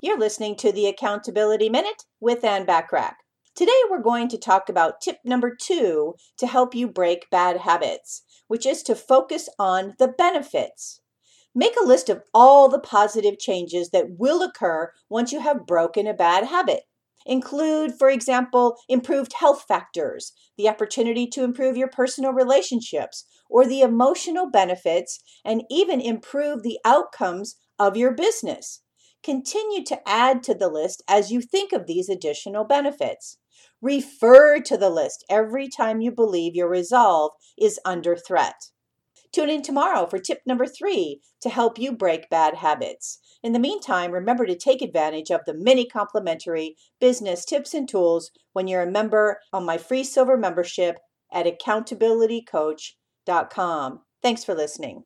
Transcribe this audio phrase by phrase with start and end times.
[0.00, 3.14] You're listening to the Accountability Minute with Anne Bachrach.
[3.56, 8.22] Today we're going to talk about tip number two to help you break bad habits,
[8.46, 11.00] which is to focus on the benefits.
[11.52, 16.06] Make a list of all the positive changes that will occur once you have broken
[16.06, 16.82] a bad habit.
[17.26, 23.80] Include, for example, improved health factors, the opportunity to improve your personal relationships, or the
[23.80, 28.82] emotional benefits, and even improve the outcomes of your business.
[29.22, 33.38] Continue to add to the list as you think of these additional benefits.
[33.80, 38.70] Refer to the list every time you believe your resolve is under threat.
[39.30, 43.18] Tune in tomorrow for tip number three to help you break bad habits.
[43.42, 48.30] In the meantime, remember to take advantage of the many complimentary business tips and tools
[48.52, 50.98] when you're a member on my free silver membership
[51.32, 54.00] at accountabilitycoach.com.
[54.22, 55.04] Thanks for listening.